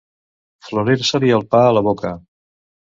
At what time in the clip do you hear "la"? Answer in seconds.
1.81-1.87